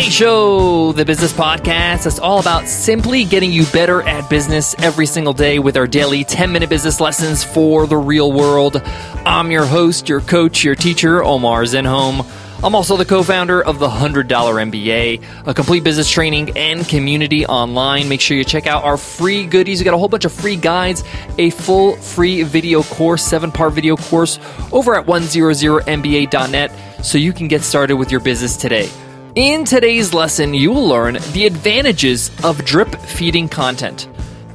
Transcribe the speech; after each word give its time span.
MBA 0.00 0.10
Show, 0.10 0.92
the 0.92 1.04
business 1.04 1.30
podcast 1.30 2.04
that's 2.04 2.18
all 2.18 2.40
about 2.40 2.66
simply 2.66 3.26
getting 3.26 3.52
you 3.52 3.66
better 3.66 4.00
at 4.00 4.30
business 4.30 4.74
every 4.78 5.04
single 5.04 5.34
day 5.34 5.58
with 5.58 5.76
our 5.76 5.86
daily 5.86 6.24
10 6.24 6.50
minute 6.50 6.70
business 6.70 7.00
lessons 7.00 7.44
for 7.44 7.86
the 7.86 7.98
real 7.98 8.32
world. 8.32 8.80
I'm 9.26 9.50
your 9.50 9.66
host, 9.66 10.08
your 10.08 10.22
coach, 10.22 10.64
your 10.64 10.74
teacher, 10.74 11.22
Omar 11.22 11.64
Zenhom. 11.64 12.24
I'm 12.64 12.74
also 12.74 12.96
the 12.96 13.04
co 13.04 13.22
founder 13.22 13.62
of 13.62 13.78
the 13.78 13.88
$100 13.88 14.26
MBA, 14.26 15.22
a 15.46 15.52
complete 15.52 15.84
business 15.84 16.10
training 16.10 16.56
and 16.56 16.88
community 16.88 17.44
online. 17.44 18.08
Make 18.08 18.22
sure 18.22 18.38
you 18.38 18.44
check 18.44 18.66
out 18.66 18.84
our 18.84 18.96
free 18.96 19.44
goodies. 19.44 19.80
We 19.80 19.84
got 19.84 19.92
a 19.92 19.98
whole 19.98 20.08
bunch 20.08 20.24
of 20.24 20.32
free 20.32 20.56
guides, 20.56 21.04
a 21.36 21.50
full 21.50 21.96
free 21.96 22.42
video 22.42 22.82
course, 22.84 23.22
seven 23.22 23.52
part 23.52 23.74
video 23.74 23.96
course 23.96 24.38
over 24.72 24.94
at 24.94 25.04
100MBA.net 25.04 27.04
so 27.04 27.18
you 27.18 27.34
can 27.34 27.48
get 27.48 27.60
started 27.60 27.96
with 27.96 28.10
your 28.10 28.20
business 28.20 28.56
today. 28.56 28.88
In 29.36 29.64
today's 29.64 30.12
lesson, 30.12 30.54
you 30.54 30.72
will 30.72 30.88
learn 30.88 31.14
the 31.30 31.46
advantages 31.46 32.32
of 32.42 32.64
drip 32.64 32.92
feeding 32.96 33.48
content. 33.48 34.08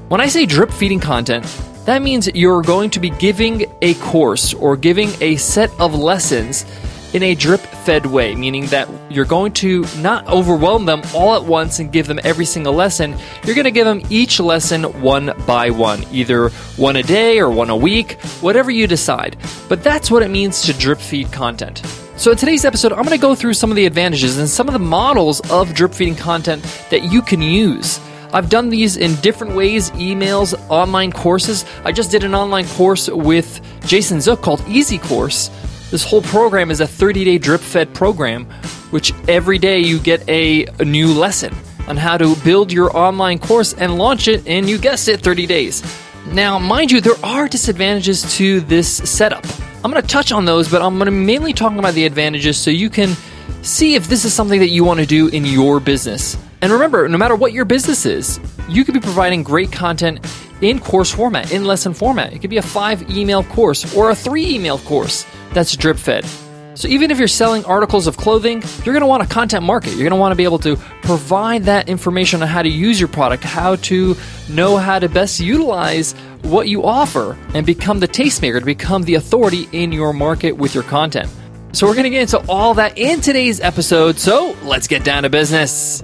When 0.09 0.19
I 0.19 0.27
say 0.27 0.45
drip 0.45 0.69
feeding 0.69 0.99
content, 0.99 1.45
that 1.85 2.01
means 2.01 2.27
you're 2.35 2.61
going 2.61 2.89
to 2.89 2.99
be 2.99 3.09
giving 3.09 3.73
a 3.81 3.93
course 3.93 4.53
or 4.53 4.75
giving 4.75 5.11
a 5.21 5.37
set 5.37 5.71
of 5.79 5.95
lessons 5.95 6.65
in 7.13 7.23
a 7.23 7.35
drip 7.35 7.61
fed 7.61 8.05
way, 8.05 8.35
meaning 8.35 8.65
that 8.65 8.89
you're 9.09 9.23
going 9.23 9.53
to 9.53 9.85
not 9.99 10.27
overwhelm 10.27 10.83
them 10.83 11.03
all 11.13 11.35
at 11.35 11.45
once 11.45 11.79
and 11.79 11.93
give 11.93 12.07
them 12.07 12.19
every 12.25 12.43
single 12.43 12.73
lesson. 12.73 13.15
You're 13.45 13.55
going 13.55 13.63
to 13.63 13.71
give 13.71 13.85
them 13.85 14.01
each 14.09 14.41
lesson 14.41 14.83
one 15.01 15.31
by 15.47 15.69
one, 15.69 16.03
either 16.11 16.49
one 16.75 16.97
a 16.97 17.03
day 17.03 17.39
or 17.39 17.49
one 17.49 17.69
a 17.69 17.77
week, 17.77 18.19
whatever 18.41 18.71
you 18.71 18.87
decide. 18.87 19.37
But 19.69 19.85
that's 19.85 20.11
what 20.11 20.21
it 20.21 20.31
means 20.31 20.63
to 20.63 20.73
drip 20.73 20.99
feed 20.99 21.31
content. 21.31 21.81
So, 22.17 22.31
in 22.31 22.37
today's 22.37 22.65
episode, 22.65 22.93
I'm 22.93 23.03
going 23.03 23.09
to 23.09 23.17
go 23.17 23.35
through 23.35 23.53
some 23.55 23.71
of 23.71 23.75
the 23.75 23.85
advantages 23.85 24.37
and 24.37 24.47
some 24.47 24.67
of 24.67 24.73
the 24.73 24.79
models 24.79 25.41
of 25.51 25.73
drip 25.73 25.93
feeding 25.93 26.15
content 26.15 26.63
that 26.89 27.03
you 27.03 27.21
can 27.21 27.41
use. 27.41 27.99
I've 28.33 28.49
done 28.49 28.69
these 28.69 28.97
in 28.97 29.15
different 29.21 29.55
ways 29.55 29.91
emails, 29.91 30.53
online 30.69 31.11
courses. 31.11 31.65
I 31.83 31.91
just 31.91 32.11
did 32.11 32.23
an 32.23 32.33
online 32.33 32.67
course 32.69 33.09
with 33.09 33.61
Jason 33.85 34.21
Zook 34.21 34.41
called 34.41 34.63
Easy 34.67 34.97
Course 34.97 35.49
this 35.91 36.03
whole 36.03 36.23
program 36.23 36.71
is 36.71 36.81
a 36.81 36.87
30 36.87 37.23
day 37.23 37.37
drip 37.37 37.61
fed 37.61 37.93
program, 37.93 38.45
which 38.89 39.13
every 39.29 39.57
day 39.57 39.79
you 39.79 39.99
get 39.99 40.27
a, 40.27 40.65
new 40.83 41.13
lesson 41.13 41.55
on 41.87 41.95
how 41.95 42.17
to 42.17 42.35
build 42.43 42.71
your 42.71 42.95
online 42.97 43.39
course 43.39 43.73
and 43.73 43.97
launch 43.97 44.27
it 44.27 44.45
in, 44.47 44.67
you 44.67 44.77
guessed 44.77 45.07
it, 45.07 45.21
30 45.21 45.45
days. 45.45 45.83
Now, 46.27 46.57
mind 46.57 46.91
you, 46.91 47.01
there 47.01 47.23
are 47.23 47.47
disadvantages 47.47 48.35
to 48.37 48.59
this 48.61 48.97
setup. 49.09 49.45
I'm 49.85 49.91
going 49.91 50.01
to 50.01 50.09
touch 50.09 50.31
on 50.31 50.45
those, 50.45 50.67
but 50.67 50.81
I'm 50.81 50.95
going 50.95 51.05
to 51.05 51.11
mainly 51.11 51.53
talk 51.53 51.71
about 51.77 51.93
the 51.93 52.07
advantages 52.07 52.57
so 52.57 52.71
you 52.71 52.89
can 52.89 53.15
see 53.61 53.93
if 53.93 54.07
this 54.07 54.25
is 54.25 54.33
something 54.33 54.59
that 54.61 54.69
you 54.69 54.83
want 54.83 54.99
to 54.99 55.05
do 55.05 55.27
in 55.27 55.45
your 55.45 55.79
business. 55.79 56.35
And 56.63 56.71
remember, 56.71 57.07
no 57.07 57.19
matter 57.19 57.35
what 57.35 57.53
your 57.53 57.65
business 57.65 58.03
is, 58.03 58.39
you 58.67 58.83
could 58.83 58.95
be 58.95 58.99
providing 58.99 59.43
great 59.43 59.71
content 59.71 60.25
in 60.61 60.79
course 60.79 61.13
format, 61.13 61.51
in 61.51 61.65
lesson 61.65 61.93
format. 61.93 62.33
It 62.33 62.39
could 62.39 62.49
be 62.49 62.57
a 62.57 62.63
five 62.63 63.11
email 63.11 63.43
course 63.43 63.95
or 63.95 64.09
a 64.09 64.15
three 64.15 64.55
email 64.55 64.79
course 64.79 65.23
that's 65.53 65.75
drip 65.75 65.97
fed. 65.97 66.25
So 66.73 66.87
even 66.87 67.11
if 67.11 67.19
you're 67.19 67.27
selling 67.27 67.63
articles 67.65 68.07
of 68.07 68.17
clothing, 68.17 68.63
you're 68.83 68.93
going 68.93 69.01
to 69.01 69.07
want 69.07 69.21
a 69.21 69.27
content 69.27 69.63
market. 69.63 69.91
You're 69.91 69.99
going 69.99 70.09
to 70.09 70.17
want 70.17 70.31
to 70.31 70.35
be 70.35 70.43
able 70.45 70.59
to 70.59 70.77
provide 71.03 71.65
that 71.65 71.87
information 71.89 72.41
on 72.41 72.47
how 72.47 72.63
to 72.63 72.69
use 72.69 72.99
your 72.99 73.07
product, 73.07 73.43
how 73.43 73.75
to 73.77 74.17
know 74.49 74.77
how 74.77 74.97
to 74.97 75.07
best 75.07 75.39
utilize 75.39 76.15
what 76.45 76.67
you 76.67 76.83
offer 76.83 77.37
and 77.53 77.65
become 77.65 77.99
the 77.99 78.07
tastemaker, 78.07 78.59
to 78.59 78.65
become 78.65 79.03
the 79.03 79.15
authority 79.15 79.67
in 79.71 79.91
your 79.91 80.13
market 80.13 80.53
with 80.53 80.73
your 80.73 80.83
content. 80.83 81.29
So 81.73 81.87
we're 81.87 81.93
going 81.93 82.05
to 82.05 82.09
get 82.09 82.21
into 82.21 82.39
all 82.47 82.75
that 82.75 82.97
in 82.97 83.19
today's 83.19 83.59
episode. 83.59 84.17
So 84.17 84.55
let's 84.63 84.87
get 84.87 85.03
down 85.03 85.23
to 85.23 85.29
business. 85.29 86.01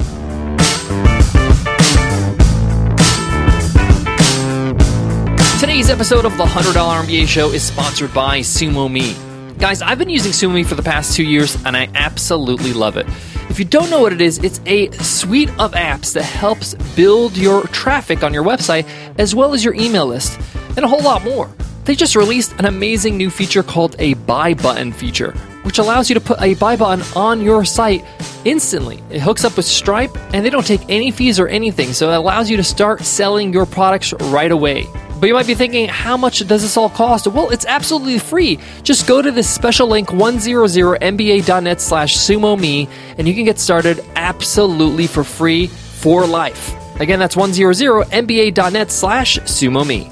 Today's 5.60 5.90
episode 5.90 6.26
of 6.26 6.36
the 6.38 6.46
$100 6.46 7.04
MBA 7.06 7.28
Show 7.28 7.52
is 7.52 7.64
sponsored 7.64 8.14
by 8.14 8.40
SumoMe. 8.40 9.58
Guys, 9.60 9.82
I've 9.82 10.00
been 10.00 10.10
using 10.10 10.32
SumoMe 10.32 10.66
for 10.66 10.76
the 10.76 10.84
past 10.84 11.16
two 11.16 11.24
years 11.24 11.56
and 11.66 11.78
I 11.78 11.88
absolutely 11.94 12.74
love 12.74 12.98
it. 12.98 13.08
If 13.52 13.60
you 13.60 13.66
don't 13.66 13.90
know 13.90 14.00
what 14.00 14.14
it 14.14 14.22
is, 14.22 14.38
it's 14.38 14.62
a 14.66 14.90
suite 15.04 15.50
of 15.60 15.74
apps 15.74 16.14
that 16.14 16.24
helps 16.24 16.74
build 16.96 17.36
your 17.36 17.64
traffic 17.64 18.24
on 18.24 18.34
your 18.34 18.46
website 18.46 18.88
as 19.20 19.36
well 19.36 19.54
as 19.54 19.62
your 19.62 19.74
email 19.74 20.06
list 20.06 20.40
and 20.78 20.86
a 20.86 20.88
whole 20.88 21.02
lot 21.02 21.22
more. 21.26 21.54
They 21.84 21.94
just 21.94 22.16
released 22.16 22.54
an 22.60 22.66
amazing 22.66 23.18
new 23.18 23.30
feature 23.30 23.62
called 23.62 23.98
a 24.00 24.14
buy 24.14 24.54
button 24.54 24.94
feature, 24.94 25.34
which 25.64 25.80
allows 25.80 26.10
you 26.10 26.14
to 26.14 26.22
put 26.22 26.42
a 26.42 26.54
buy 26.54 26.78
button 26.78 27.06
on 27.14 27.42
your 27.42 27.66
site 27.66 28.06
instantly. 28.46 29.04
It 29.10 29.20
hooks 29.20 29.44
up 29.44 29.58
with 29.58 29.66
Stripe 29.66 30.16
and 30.34 30.46
they 30.46 30.50
don't 30.50 30.66
take 30.66 30.88
any 30.88 31.12
fees 31.12 31.38
or 31.38 31.50
anything, 31.50 31.92
so 31.92 32.10
it 32.10 32.16
allows 32.16 32.50
you 32.50 32.56
to 32.56 32.64
start 32.64 33.02
selling 33.02 33.52
your 33.52 33.66
products 33.66 34.14
right 34.14 34.50
away. 34.50 34.88
But 35.22 35.28
you 35.28 35.36
might 35.36 35.46
be 35.46 35.54
thinking, 35.54 35.88
how 35.88 36.18
much 36.18 36.40
does 36.48 36.64
this 36.64 36.76
all 36.76 36.90
cost? 36.90 37.28
Well, 37.28 37.52
it's 37.52 37.68
absolutely 37.68 38.18
free. 38.18 38.58
Just 38.82 39.06
go 39.06 39.22
to 39.22 39.30
this 39.30 39.48
special 39.48 39.88
link, 39.88 40.10
100mba.net 40.10 41.80
slash 41.80 42.18
sumo 42.18 42.60
me 42.60 42.90
and 43.20 43.28
you 43.28 43.36
can 43.36 43.46
get 43.46 43.60
started 43.60 44.04
absolutely 44.16 45.06
for 45.06 45.24
free 45.24 45.68
for 45.68 46.26
life. 46.26 46.74
Again, 47.00 47.20
that's 47.20 47.36
100mba.net 47.36 48.92
slash 48.92 49.38
sumo 49.42 49.86
me. 49.86 50.12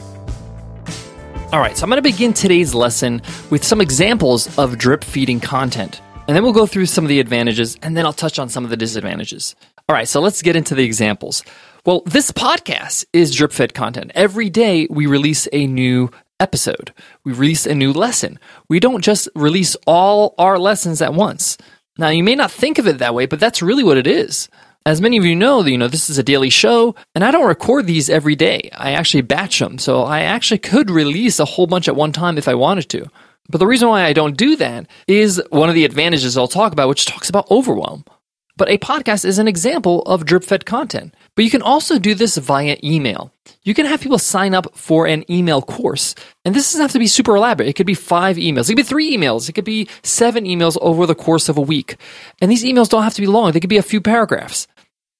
All 1.52 1.60
right, 1.60 1.76
so 1.76 1.86
I'm 1.86 1.90
going 1.90 1.98
to 1.98 2.04
begin 2.04 2.32
today's 2.32 2.76
lesson 2.76 3.24
with 3.50 3.64
some 3.64 3.82
examples 3.82 4.60
of 4.60 4.78
drip 4.78 5.04
feeding 5.04 5.40
content. 5.40 6.02
And 6.28 6.36
then 6.36 6.44
we'll 6.44 6.54
go 6.54 6.68
through 6.68 6.86
some 6.86 7.04
of 7.04 7.10
the 7.10 7.20
advantages, 7.20 7.76
and 7.82 7.98
then 7.98 8.06
I'll 8.06 8.14
touch 8.14 8.38
on 8.38 8.50
some 8.50 8.64
of 8.64 8.70
the 8.70 8.78
disadvantages. 8.78 9.56
All 9.90 9.96
right, 9.96 10.08
so 10.08 10.22
let's 10.22 10.44
get 10.44 10.56
into 10.56 10.76
the 10.76 10.84
examples. 10.84 11.44
Well, 11.90 12.04
this 12.06 12.30
podcast 12.30 13.06
is 13.14 13.34
drip 13.34 13.52
fed 13.52 13.74
content. 13.74 14.12
Every 14.14 14.52
day 14.52 14.86
we 14.92 15.08
release 15.08 15.48
a 15.52 15.66
new 15.66 16.12
episode. 16.40 16.94
We 17.26 17.32
release 17.32 17.66
a 17.66 17.74
new 17.74 17.94
lesson. 17.94 18.38
We 18.70 18.80
don't 18.80 19.04
just 19.04 19.28
release 19.34 19.76
all 19.88 20.36
our 20.38 20.60
lessons 20.60 21.02
at 21.02 21.16
once. 21.16 21.58
Now, 21.98 22.10
you 22.10 22.24
may 22.24 22.36
not 22.36 22.52
think 22.52 22.78
of 22.78 22.86
it 22.86 23.00
that 23.00 23.16
way, 23.16 23.26
but 23.26 23.40
that's 23.40 23.64
really 23.64 23.84
what 23.84 23.98
it 23.98 24.06
is. 24.06 24.50
As 24.86 25.02
many 25.02 25.18
of 25.18 25.26
you 25.26 25.36
know, 25.36 25.64
you 25.64 25.80
know 25.80 25.88
this 25.88 26.12
is 26.12 26.20
a 26.20 26.24
daily 26.24 26.52
show, 26.52 26.94
and 27.16 27.24
I 27.24 27.32
don't 27.32 27.48
record 27.48 27.88
these 27.88 28.08
every 28.08 28.36
day. 28.36 28.70
I 28.76 28.92
actually 28.92 29.22
batch 29.22 29.58
them, 29.58 29.80
so 29.80 30.04
I 30.04 30.20
actually 30.20 30.60
could 30.60 30.92
release 30.92 31.40
a 31.40 31.46
whole 31.46 31.66
bunch 31.66 31.88
at 31.88 31.96
one 31.96 32.12
time 32.12 32.38
if 32.38 32.48
I 32.48 32.54
wanted 32.54 32.88
to. 32.90 33.08
But 33.50 33.58
the 33.58 33.66
reason 33.66 33.90
why 33.90 34.04
I 34.04 34.14
don't 34.14 34.38
do 34.38 34.56
that 34.58 34.86
is 35.08 35.42
one 35.50 35.70
of 35.70 35.76
the 35.76 35.86
advantages 35.86 36.38
I'll 36.38 36.48
talk 36.48 36.72
about, 36.72 36.88
which 36.88 37.08
talks 37.08 37.30
about 37.30 37.50
overwhelm. 37.50 38.06
But 38.60 38.70
a 38.70 38.78
podcast 38.78 39.26
is 39.26 39.40
an 39.40 39.48
example 39.48 40.02
of 40.02 40.26
drip 40.26 40.44
fed 40.44 40.68
content. 40.68 41.16
But 41.40 41.46
you 41.46 41.52
can 41.52 41.62
also 41.62 42.00
do 42.00 42.16
this 42.16 42.36
via 42.36 42.76
email. 42.84 43.32
You 43.64 43.74
can 43.74 43.86
have 43.86 44.02
people 44.02 44.20
sign 44.20 44.54
up 44.54 44.76
for 44.76 45.08
an 45.08 45.24
email 45.32 45.62
course. 45.62 46.14
And 46.44 46.54
this 46.54 46.66
doesn't 46.66 46.82
have 46.82 46.92
to 46.92 47.00
be 47.00 47.08
super 47.08 47.34
elaborate. 47.34 47.70
It 47.70 47.78
could 47.78 47.86
be 47.86 47.94
five 47.94 48.36
emails. 48.36 48.66
It 48.66 48.72
could 48.72 48.76
be 48.76 48.84
three 48.84 49.16
emails. 49.16 49.48
It 49.48 49.54
could 49.54 49.64
be 49.64 49.88
seven 50.04 50.44
emails 50.44 50.78
over 50.82 51.06
the 51.06 51.16
course 51.16 51.48
of 51.48 51.58
a 51.58 51.62
week. 51.62 51.96
And 52.42 52.52
these 52.52 52.66
emails 52.66 52.90
don't 52.90 53.04
have 53.04 53.14
to 53.14 53.22
be 53.22 53.28
long. 53.28 53.54
They 53.54 53.62
could 53.62 53.70
be 53.70 53.78
a 53.78 53.82
few 53.82 54.02
paragraphs. 54.02 54.68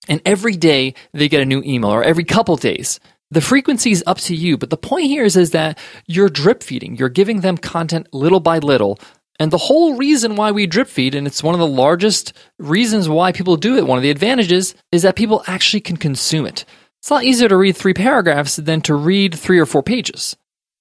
And 0.10 0.22
every 0.26 0.58
day 0.58 0.94
they 1.14 1.30
get 1.30 1.42
a 1.42 1.46
new 1.46 1.64
email 1.66 1.92
or 1.92 2.04
every 2.04 2.26
couple 2.26 2.58
days. 2.58 3.00
The 3.32 3.40
frequency 3.40 3.92
is 3.92 4.04
up 4.06 4.18
to 4.18 4.36
you, 4.36 4.58
but 4.58 4.72
the 4.72 4.76
point 4.76 5.06
here 5.06 5.24
is, 5.24 5.38
is 5.38 5.52
that 5.52 5.80
you're 6.06 6.28
drip 6.28 6.64
feeding. 6.64 6.98
You're 6.98 7.08
giving 7.08 7.40
them 7.40 7.58
content 7.58 8.08
little 8.12 8.42
by 8.42 8.58
little 8.58 9.00
and 9.40 9.52
the 9.52 9.58
whole 9.58 9.96
reason 9.96 10.36
why 10.36 10.52
we 10.52 10.68
drip 10.68 10.90
feed, 10.90 11.16
and 11.16 11.26
it's 11.26 11.42
one 11.42 11.56
of 11.56 11.60
the 11.60 11.68
largest 11.68 12.34
reasons 12.58 13.08
why 13.08 13.32
people 13.32 13.56
do 13.56 13.78
it, 13.78 13.88
one 13.88 13.98
of 13.98 14.04
the 14.04 14.10
advantages 14.10 14.76
is 14.92 15.04
that 15.04 15.16
people 15.16 15.44
actually 15.48 15.80
can 15.80 15.96
consume 15.96 16.46
it. 16.46 16.66
It's 17.00 17.10
a 17.10 17.14
lot 17.14 17.24
easier 17.24 17.48
to 17.48 17.56
read 17.56 17.78
three 17.78 17.94
paragraphs 17.94 18.58
than 18.58 18.82
to 18.82 18.94
read 18.94 19.34
three 19.34 19.58
or 19.58 19.66
four 19.66 19.82
pages. 19.82 20.36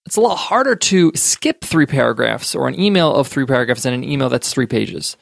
It's 0.04 0.16
a 0.16 0.20
lot 0.20 0.36
harder 0.36 0.74
to 0.74 1.12
skip 1.14 1.62
three 1.62 1.86
paragraphs 1.86 2.54
or 2.54 2.66
an 2.66 2.78
email 2.78 3.14
of 3.14 3.28
three 3.28 3.46
paragraphs 3.46 3.84
than 3.84 3.94
an 3.94 4.02
email 4.02 4.28
that's 4.28 4.52
three 4.52 4.66
pages. 4.66 5.16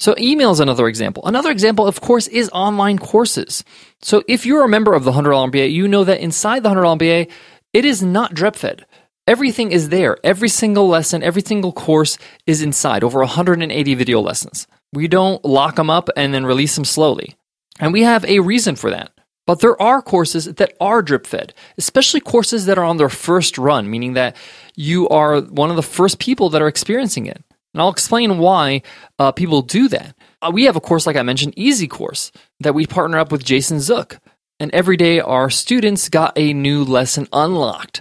So, 0.00 0.14
email 0.16 0.52
is 0.52 0.60
another 0.60 0.86
example. 0.86 1.26
Another 1.26 1.50
example, 1.50 1.86
of 1.86 2.00
course, 2.00 2.28
is 2.28 2.48
online 2.50 2.98
courses. 2.98 3.64
So, 4.00 4.22
if 4.28 4.46
you're 4.46 4.64
a 4.64 4.68
member 4.68 4.94
of 4.94 5.02
the 5.02 5.10
$100 5.10 5.50
MBA, 5.50 5.72
you 5.72 5.88
know 5.88 6.04
that 6.04 6.20
inside 6.20 6.62
the 6.62 6.68
$100 6.68 6.98
MBA, 6.98 7.30
it 7.72 7.84
is 7.84 8.00
not 8.00 8.32
drip 8.32 8.54
fed. 8.54 8.86
Everything 9.28 9.72
is 9.72 9.90
there. 9.90 10.16
Every 10.24 10.48
single 10.48 10.88
lesson, 10.88 11.22
every 11.22 11.42
single 11.42 11.70
course 11.70 12.16
is 12.46 12.62
inside. 12.62 13.04
Over 13.04 13.18
180 13.18 13.94
video 13.94 14.22
lessons. 14.22 14.66
We 14.94 15.06
don't 15.06 15.44
lock 15.44 15.76
them 15.76 15.90
up 15.90 16.08
and 16.16 16.32
then 16.32 16.46
release 16.46 16.74
them 16.74 16.86
slowly. 16.86 17.36
And 17.78 17.92
we 17.92 18.04
have 18.04 18.24
a 18.24 18.40
reason 18.40 18.74
for 18.74 18.90
that. 18.90 19.12
But 19.46 19.60
there 19.60 19.80
are 19.82 20.00
courses 20.00 20.46
that 20.46 20.72
are 20.80 21.02
drip 21.02 21.26
fed, 21.26 21.52
especially 21.76 22.20
courses 22.20 22.64
that 22.64 22.78
are 22.78 22.84
on 22.84 22.96
their 22.96 23.10
first 23.10 23.58
run, 23.58 23.90
meaning 23.90 24.14
that 24.14 24.34
you 24.76 25.06
are 25.10 25.42
one 25.42 25.68
of 25.68 25.76
the 25.76 25.82
first 25.82 26.18
people 26.18 26.48
that 26.48 26.62
are 26.62 26.68
experiencing 26.68 27.26
it. 27.26 27.42
And 27.74 27.82
I'll 27.82 27.90
explain 27.90 28.38
why 28.38 28.80
uh, 29.18 29.32
people 29.32 29.60
do 29.60 29.88
that. 29.88 30.16
Uh, 30.40 30.52
we 30.54 30.64
have 30.64 30.76
a 30.76 30.80
course, 30.80 31.06
like 31.06 31.16
I 31.16 31.22
mentioned, 31.22 31.52
Easy 31.54 31.86
Course, 31.86 32.32
that 32.60 32.74
we 32.74 32.86
partner 32.86 33.18
up 33.18 33.30
with 33.30 33.44
Jason 33.44 33.78
Zook. 33.80 34.20
And 34.58 34.72
every 34.72 34.96
day 34.96 35.20
our 35.20 35.50
students 35.50 36.08
got 36.08 36.32
a 36.36 36.54
new 36.54 36.82
lesson 36.82 37.28
unlocked. 37.30 38.00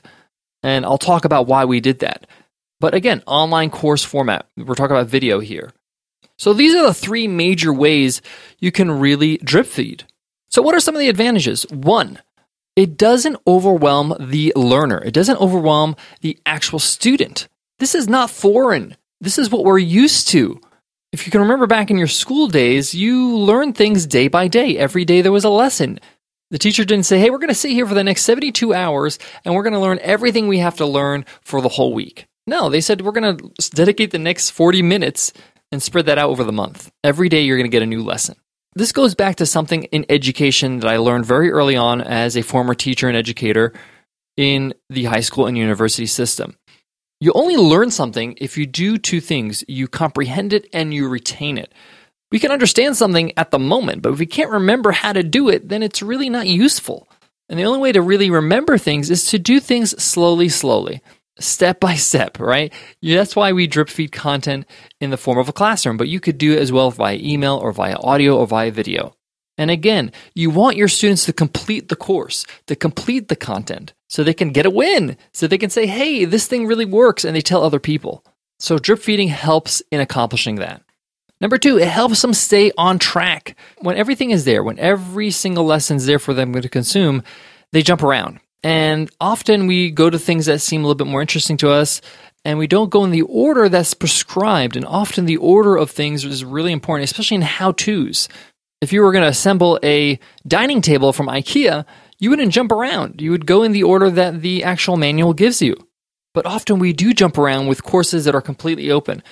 And 0.63 0.85
I'll 0.85 0.97
talk 0.97 1.25
about 1.25 1.47
why 1.47 1.65
we 1.65 1.79
did 1.79 1.99
that. 1.99 2.27
But 2.79 2.93
again, 2.93 3.23
online 3.25 3.69
course 3.69 4.03
format. 4.03 4.47
We're 4.55 4.75
talking 4.75 4.95
about 4.95 5.07
video 5.07 5.39
here. 5.39 5.71
So 6.37 6.53
these 6.53 6.75
are 6.75 6.85
the 6.85 6.93
three 6.93 7.27
major 7.27 7.73
ways 7.73 8.21
you 8.59 8.71
can 8.71 8.91
really 8.91 9.37
drip 9.37 9.65
feed. 9.65 10.03
So 10.49 10.61
what 10.61 10.75
are 10.75 10.79
some 10.79 10.95
of 10.95 10.99
the 10.99 11.09
advantages? 11.09 11.63
One, 11.69 12.19
it 12.75 12.97
doesn't 12.97 13.37
overwhelm 13.47 14.15
the 14.19 14.53
learner. 14.55 15.03
It 15.03 15.13
doesn't 15.13 15.41
overwhelm 15.41 15.95
the 16.21 16.37
actual 16.45 16.79
student. 16.79 17.47
This 17.79 17.95
is 17.95 18.07
not 18.07 18.29
foreign. 18.29 18.95
This 19.19 19.39
is 19.39 19.49
what 19.49 19.65
we're 19.65 19.79
used 19.79 20.27
to. 20.29 20.61
If 21.11 21.25
you 21.25 21.31
can 21.31 21.41
remember 21.41 21.65
back 21.65 21.89
in 21.89 21.97
your 21.97 22.07
school 22.07 22.47
days, 22.47 22.93
you 22.93 23.35
learned 23.35 23.75
things 23.75 24.05
day 24.05 24.27
by 24.27 24.47
day. 24.47 24.77
Every 24.77 25.05
day 25.05 25.21
there 25.21 25.31
was 25.31 25.45
a 25.45 25.49
lesson. 25.49 25.99
The 26.49 26.57
teacher 26.57 26.85
didn't 26.85 27.05
say, 27.05 27.19
hey, 27.19 27.29
we're 27.29 27.39
going 27.39 27.49
to 27.49 27.55
sit 27.55 27.71
here 27.71 27.85
for 27.85 27.93
the 27.93 28.03
next 28.03 28.23
72 28.23 28.73
hours 28.73 29.19
and 29.43 29.53
we're 29.53 29.63
going 29.63 29.73
to 29.73 29.79
learn 29.79 29.99
everything 30.01 30.47
we 30.47 30.59
have 30.59 30.77
to 30.77 30.85
learn 30.85 31.25
for 31.41 31.59
the 31.59 31.69
whole 31.69 31.93
week. 31.93 32.25
No, 32.45 32.69
they 32.69 32.79
said 32.79 33.01
we're 33.01 33.11
going 33.11 33.37
to 33.37 33.69
dedicate 33.71 34.11
the 34.11 34.19
next 34.19 34.51
40 34.51 34.81
minutes 34.81 35.33
and 35.71 35.83
spread 35.83 36.05
that 36.05 36.17
out 36.17 36.29
over 36.29 36.45
the 36.45 36.53
month. 36.53 36.89
Every 37.03 37.27
day 37.27 37.41
you're 37.41 37.57
going 37.57 37.69
to 37.69 37.75
get 37.75 37.83
a 37.83 37.87
new 37.87 38.01
lesson. 38.01 38.35
This 38.75 38.93
goes 38.93 39.15
back 39.15 39.37
to 39.37 39.45
something 39.45 39.83
in 39.85 40.05
education 40.07 40.79
that 40.79 40.89
I 40.89 40.97
learned 40.97 41.25
very 41.25 41.51
early 41.51 41.75
on 41.75 41.99
as 41.99 42.37
a 42.37 42.43
former 42.43 42.75
teacher 42.75 43.09
and 43.09 43.17
educator 43.17 43.73
in 44.37 44.73
the 44.89 45.05
high 45.05 45.21
school 45.21 45.47
and 45.47 45.57
university 45.57 46.05
system. 46.05 46.55
You 47.19 47.31
only 47.33 47.57
learn 47.57 47.89
something 47.89 48.37
if 48.39 48.57
you 48.57 48.67
do 48.67 48.97
two 48.97 49.19
things 49.19 49.63
you 49.67 49.87
comprehend 49.87 50.53
it 50.53 50.67
and 50.71 50.93
you 50.93 51.09
retain 51.09 51.57
it. 51.57 51.73
We 52.31 52.39
can 52.39 52.51
understand 52.51 52.97
something 52.97 53.31
at 53.37 53.51
the 53.51 53.59
moment, 53.59 54.01
but 54.01 54.13
if 54.13 54.19
we 54.19 54.25
can't 54.25 54.51
remember 54.51 54.91
how 54.91 55.13
to 55.13 55.23
do 55.23 55.49
it, 55.49 55.69
then 55.69 55.81
it's 55.81 56.01
really 56.01 56.29
not 56.29 56.47
useful. 56.47 57.07
And 57.49 57.57
the 57.57 57.63
only 57.63 57.79
way 57.79 57.91
to 57.93 58.01
really 58.01 58.29
remember 58.29 58.77
things 58.77 59.09
is 59.09 59.25
to 59.27 59.39
do 59.39 59.59
things 59.59 60.01
slowly, 60.01 60.49
slowly 60.49 61.01
step 61.39 61.79
by 61.79 61.93
step, 61.93 62.39
right? 62.39 62.73
That's 63.01 63.35
why 63.35 63.53
we 63.53 63.67
drip 63.67 63.89
feed 63.89 64.11
content 64.11 64.65
in 64.99 65.11
the 65.11 65.17
form 65.17 65.37
of 65.37 65.47
a 65.47 65.53
classroom, 65.53 65.97
but 65.97 66.07
you 66.07 66.19
could 66.19 66.37
do 66.37 66.53
it 66.53 66.59
as 66.59 66.71
well 66.71 66.91
via 66.91 67.17
email 67.17 67.55
or 67.55 67.71
via 67.71 67.95
audio 67.97 68.37
or 68.37 68.47
via 68.47 68.71
video. 68.71 69.13
And 69.57 69.71
again, 69.71 70.11
you 70.35 70.49
want 70.49 70.77
your 70.77 70.87
students 70.87 71.25
to 71.25 71.33
complete 71.33 71.89
the 71.89 71.95
course, 71.95 72.45
to 72.67 72.75
complete 72.75 73.27
the 73.27 73.35
content, 73.35 73.93
so 74.09 74.23
they 74.23 74.33
can 74.33 74.51
get 74.51 74.65
a 74.65 74.71
win, 74.71 75.17
so 75.33 75.47
they 75.47 75.57
can 75.57 75.69
say, 75.69 75.87
hey, 75.87 76.25
this 76.25 76.47
thing 76.47 76.67
really 76.67 76.85
works, 76.85 77.25
and 77.25 77.35
they 77.35 77.41
tell 77.41 77.63
other 77.63 77.79
people. 77.79 78.23
So 78.59 78.77
drip 78.77 78.99
feeding 78.99 79.29
helps 79.29 79.81
in 79.91 79.99
accomplishing 79.99 80.55
that. 80.55 80.83
Number 81.39 81.57
two, 81.57 81.77
it 81.77 81.87
helps 81.87 82.21
them 82.21 82.33
stay 82.33 82.71
on 82.77 82.97
track. 82.99 83.55
When 83.79 83.95
everything 83.95 84.31
is 84.31 84.45
there, 84.45 84.63
when 84.63 84.79
every 84.79 85.29
single 85.29 85.65
lesson 85.65 85.97
is 85.97 86.05
there 86.05 86.19
for 86.19 86.33
them 86.33 86.53
to 86.53 86.69
consume, 86.69 87.23
they 87.71 87.83
jump 87.83 88.01
around. 88.01 88.39
And 88.63 89.09
often 89.21 89.67
we 89.67 89.91
go 89.91 90.09
to 90.09 90.17
things 90.17 90.47
that 90.47 90.59
seem 90.59 90.81
a 90.81 90.87
little 90.87 90.95
bit 90.95 91.07
more 91.07 91.21
interesting 91.21 91.57
to 91.57 91.69
us, 91.69 92.01
and 92.43 92.57
we 92.57 92.65
don't 92.65 92.89
go 92.89 93.03
in 93.03 93.11
the 93.11 93.21
order 93.21 93.69
that's 93.69 93.93
prescribed. 93.93 94.75
And 94.75 94.85
often 94.85 95.25
the 95.25 95.37
order 95.37 95.75
of 95.75 95.91
things 95.91 96.25
is 96.25 96.43
really 96.43 96.71
important, 96.71 97.09
especially 97.09 97.35
in 97.35 97.41
how 97.43 97.71
to's. 97.71 98.27
If 98.81 98.91
you 98.91 99.01
were 99.01 99.11
going 99.11 99.23
to 99.23 99.29
assemble 99.29 99.79
a 99.83 100.19
dining 100.47 100.81
table 100.81 101.13
from 101.13 101.27
IKEA, 101.27 101.85
you 102.19 102.29
wouldn't 102.29 102.51
jump 102.51 102.71
around. 102.71 103.21
You 103.21 103.31
would 103.31 103.45
go 103.45 103.63
in 103.63 103.73
the 103.73 103.83
order 103.83 104.09
that 104.09 104.41
the 104.41 104.63
actual 104.63 104.97
manual 104.97 105.33
gives 105.33 105.61
you. 105.61 105.75
But 106.33 106.45
often 106.45 106.79
we 106.79 106.93
do 106.93 107.13
jump 107.13 107.37
around 107.37 107.67
with 107.67 107.83
courses 107.83 108.25
that 108.25 108.35
are 108.35 108.41
completely 108.41 108.91
open. 108.91 109.23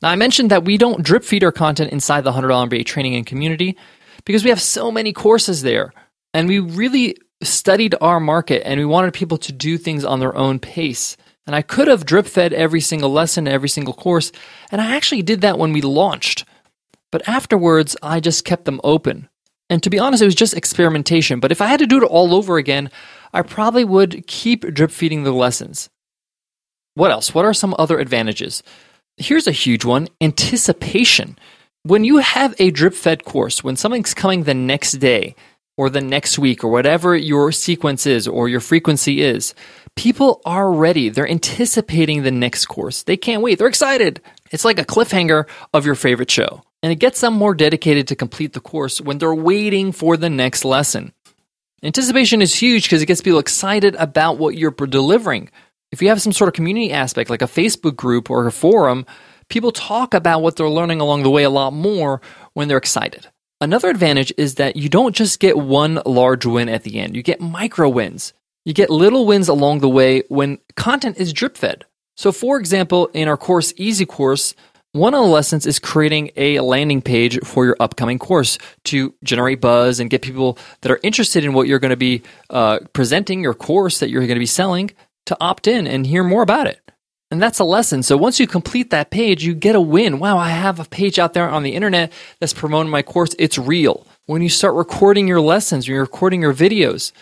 Now, 0.00 0.10
I 0.10 0.16
mentioned 0.16 0.50
that 0.50 0.64
we 0.64 0.78
don't 0.78 1.02
drip 1.02 1.24
feed 1.24 1.42
our 1.44 1.52
content 1.52 1.92
inside 1.92 2.22
the 2.22 2.32
$100 2.32 2.68
MBA 2.68 2.86
training 2.86 3.16
and 3.16 3.26
community 3.26 3.76
because 4.24 4.44
we 4.44 4.50
have 4.50 4.60
so 4.60 4.92
many 4.92 5.12
courses 5.12 5.62
there. 5.62 5.92
And 6.34 6.48
we 6.48 6.58
really 6.58 7.16
studied 7.42 7.94
our 8.00 8.20
market 8.20 8.66
and 8.66 8.78
we 8.78 8.86
wanted 8.86 9.14
people 9.14 9.38
to 9.38 9.52
do 9.52 9.78
things 9.78 10.04
on 10.04 10.20
their 10.20 10.36
own 10.36 10.58
pace. 10.58 11.16
And 11.46 11.56
I 11.56 11.62
could 11.62 11.88
have 11.88 12.04
drip 12.04 12.26
fed 12.26 12.52
every 12.52 12.80
single 12.80 13.10
lesson, 13.10 13.48
every 13.48 13.68
single 13.68 13.94
course, 13.94 14.32
and 14.70 14.80
I 14.80 14.94
actually 14.94 15.22
did 15.22 15.40
that 15.40 15.58
when 15.58 15.72
we 15.72 15.80
launched. 15.80 16.44
But 17.10 17.26
afterwards, 17.26 17.96
I 18.02 18.20
just 18.20 18.44
kept 18.44 18.66
them 18.66 18.80
open. 18.84 19.28
And 19.70 19.82
to 19.82 19.90
be 19.90 19.98
honest, 19.98 20.22
it 20.22 20.26
was 20.26 20.34
just 20.34 20.54
experimentation. 20.54 21.40
But 21.40 21.52
if 21.52 21.60
I 21.60 21.66
had 21.66 21.80
to 21.80 21.86
do 21.86 22.02
it 22.02 22.06
all 22.06 22.34
over 22.34 22.58
again, 22.58 22.90
I 23.32 23.42
probably 23.42 23.84
would 23.84 24.26
keep 24.26 24.62
drip 24.74 24.90
feeding 24.90 25.24
the 25.24 25.32
lessons. 25.32 25.88
What 26.94 27.10
else? 27.10 27.34
What 27.34 27.44
are 27.44 27.54
some 27.54 27.74
other 27.78 27.98
advantages? 27.98 28.62
Here's 29.18 29.46
a 29.46 29.52
huge 29.52 29.84
one 29.84 30.08
anticipation. 30.20 31.38
When 31.82 32.04
you 32.04 32.18
have 32.18 32.54
a 32.58 32.70
drip 32.70 32.94
fed 32.94 33.24
course, 33.24 33.64
when 33.64 33.76
something's 33.76 34.14
coming 34.14 34.44
the 34.44 34.54
next 34.54 34.92
day, 34.92 35.34
or 35.78 35.88
the 35.88 36.00
next 36.02 36.38
week 36.38 36.64
or 36.64 36.68
whatever 36.68 37.16
your 37.16 37.52
sequence 37.52 38.04
is 38.04 38.28
or 38.28 38.48
your 38.48 38.60
frequency 38.60 39.22
is, 39.22 39.54
people 39.94 40.42
are 40.44 40.70
ready. 40.70 41.08
They're 41.08 41.30
anticipating 41.30 42.24
the 42.24 42.32
next 42.32 42.66
course. 42.66 43.04
They 43.04 43.16
can't 43.16 43.42
wait. 43.42 43.58
They're 43.58 43.68
excited. 43.68 44.20
It's 44.50 44.64
like 44.64 44.80
a 44.80 44.84
cliffhanger 44.84 45.48
of 45.72 45.86
your 45.86 45.94
favorite 45.94 46.30
show. 46.30 46.62
And 46.82 46.92
it 46.92 46.96
gets 46.96 47.20
them 47.20 47.34
more 47.34 47.54
dedicated 47.54 48.08
to 48.08 48.16
complete 48.16 48.52
the 48.52 48.60
course 48.60 49.00
when 49.00 49.18
they're 49.18 49.34
waiting 49.34 49.92
for 49.92 50.16
the 50.16 50.28
next 50.28 50.64
lesson. 50.64 51.12
Anticipation 51.82 52.42
is 52.42 52.56
huge 52.56 52.84
because 52.84 53.00
it 53.00 53.06
gets 53.06 53.20
people 53.20 53.38
excited 53.38 53.94
about 53.94 54.36
what 54.38 54.56
you're 54.56 54.72
delivering. 54.72 55.48
If 55.90 56.02
you 56.02 56.08
have 56.08 56.20
some 56.20 56.32
sort 56.32 56.48
of 56.48 56.54
community 56.54 56.92
aspect 56.92 57.30
like 57.30 57.42
a 57.42 57.46
Facebook 57.46 57.96
group 57.96 58.30
or 58.30 58.46
a 58.46 58.52
forum, 58.52 59.06
people 59.48 59.72
talk 59.72 60.12
about 60.12 60.42
what 60.42 60.56
they're 60.56 60.68
learning 60.68 61.00
along 61.00 61.22
the 61.22 61.30
way 61.30 61.44
a 61.44 61.50
lot 61.50 61.72
more 61.72 62.20
when 62.52 62.68
they're 62.68 62.76
excited. 62.76 63.28
Another 63.60 63.88
advantage 63.88 64.32
is 64.36 64.56
that 64.56 64.76
you 64.76 64.88
don't 64.88 65.16
just 65.16 65.40
get 65.40 65.56
one 65.56 66.00
large 66.04 66.44
win 66.44 66.68
at 66.68 66.82
the 66.84 66.98
end, 66.98 67.16
you 67.16 67.22
get 67.22 67.40
micro 67.40 67.88
wins. 67.88 68.32
You 68.64 68.74
get 68.74 68.90
little 68.90 69.24
wins 69.24 69.48
along 69.48 69.80
the 69.80 69.88
way 69.88 70.24
when 70.28 70.58
content 70.76 71.16
is 71.16 71.32
drip 71.32 71.56
fed. 71.56 71.86
So, 72.18 72.32
for 72.32 72.58
example, 72.58 73.06
in 73.14 73.26
our 73.26 73.38
course, 73.38 73.72
Easy 73.78 74.04
Course, 74.04 74.54
one 74.92 75.14
of 75.14 75.22
the 75.22 75.30
lessons 75.30 75.66
is 75.66 75.78
creating 75.78 76.32
a 76.36 76.60
landing 76.60 77.00
page 77.00 77.38
for 77.44 77.64
your 77.64 77.76
upcoming 77.80 78.18
course 78.18 78.58
to 78.84 79.14
generate 79.24 79.60
buzz 79.62 80.00
and 80.00 80.10
get 80.10 80.20
people 80.20 80.58
that 80.82 80.92
are 80.92 81.00
interested 81.02 81.44
in 81.44 81.54
what 81.54 81.66
you're 81.66 81.78
going 81.78 81.90
to 81.90 81.96
be 81.96 82.22
uh, 82.50 82.80
presenting, 82.92 83.42
your 83.42 83.54
course 83.54 84.00
that 84.00 84.10
you're 84.10 84.22
going 84.22 84.34
to 84.34 84.40
be 84.40 84.46
selling, 84.46 84.90
to 85.28 85.36
opt 85.40 85.66
in 85.66 85.86
and 85.86 86.06
hear 86.06 86.24
more 86.24 86.42
about 86.42 86.66
it. 86.66 86.80
And 87.30 87.42
that's 87.42 87.58
a 87.58 87.64
lesson. 87.64 88.02
So 88.02 88.16
once 88.16 88.40
you 88.40 88.46
complete 88.46 88.90
that 88.90 89.10
page, 89.10 89.44
you 89.44 89.54
get 89.54 89.76
a 89.76 89.80
win. 89.80 90.18
Wow, 90.18 90.38
I 90.38 90.48
have 90.48 90.80
a 90.80 90.84
page 90.84 91.18
out 91.18 91.34
there 91.34 91.48
on 91.48 91.62
the 91.62 91.74
internet 91.74 92.10
that's 92.40 92.54
promoting 92.54 92.90
my 92.90 93.02
course. 93.02 93.34
It's 93.38 93.58
real. 93.58 94.06
When 94.26 94.40
you 94.40 94.48
start 94.48 94.74
recording 94.74 95.28
your 95.28 95.40
lessons, 95.40 95.86
when 95.86 95.94
you're 95.94 96.02
recording 96.02 96.40
your 96.40 96.54
videos, 96.54 97.12